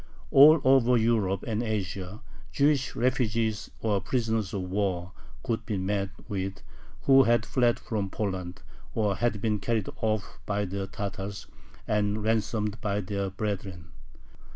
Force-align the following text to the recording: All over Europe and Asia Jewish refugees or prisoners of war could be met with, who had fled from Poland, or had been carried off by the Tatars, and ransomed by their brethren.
All 0.31 0.59
over 0.63 0.97
Europe 0.97 1.43
and 1.45 1.61
Asia 1.61 2.21
Jewish 2.51 2.95
refugees 2.95 3.69
or 3.81 4.01
prisoners 4.01 4.51
of 4.51 4.63
war 4.63 5.11
could 5.43 5.63
be 5.63 5.77
met 5.77 6.09
with, 6.27 6.63
who 7.03 7.21
had 7.21 7.45
fled 7.45 7.77
from 7.77 8.09
Poland, 8.09 8.63
or 8.95 9.17
had 9.17 9.39
been 9.41 9.59
carried 9.59 9.89
off 9.97 10.39
by 10.47 10.65
the 10.65 10.87
Tatars, 10.87 11.45
and 11.87 12.23
ransomed 12.23 12.81
by 12.81 12.99
their 12.99 13.29
brethren. 13.29 13.91